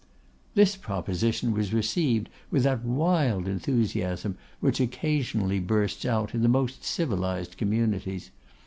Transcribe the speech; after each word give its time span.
This 0.55 0.75
proposition 0.75 1.53
was 1.53 1.75
received 1.75 2.29
with 2.49 2.63
that 2.63 2.83
wild 2.83 3.47
enthusiasm 3.47 4.35
which 4.59 4.79
occasionally 4.79 5.59
bursts 5.59 6.05
out 6.05 6.33
in 6.33 6.41
the 6.41 6.47
most 6.49 6.83
civilised 6.83 7.55
communities. 7.55 8.31